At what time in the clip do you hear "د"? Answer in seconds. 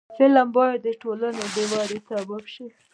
0.85-0.87, 1.53-1.55